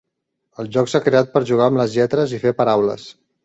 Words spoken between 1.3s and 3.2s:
per jugar amb les lletres i fer paraules.